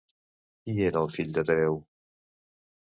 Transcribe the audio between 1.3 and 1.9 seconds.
de Tereu?